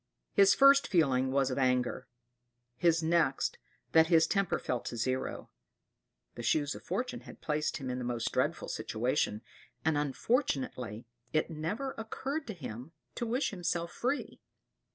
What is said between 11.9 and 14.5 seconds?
occurred to him to wish himself free.